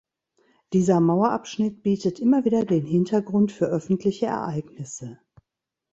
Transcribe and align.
Dieser 0.73 0.99
Mauerabschnitt 0.99 1.83
bietet 1.83 2.19
immer 2.19 2.43
wieder 2.43 2.65
den 2.65 2.87
Hintergrund 2.87 3.51
für 3.51 3.67
öffentliche 3.67 4.25
Ereignisse. 4.25 5.19